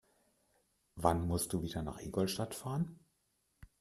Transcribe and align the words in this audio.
Wann 0.95 1.27
musst 1.27 1.53
du 1.53 1.61
wieder 1.61 1.83
nach 1.83 1.99
Ingolstadt 1.99 2.55
fahren? 2.55 3.01